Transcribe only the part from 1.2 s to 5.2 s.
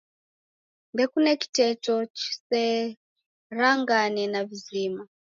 kiteto chiserangane na vizima.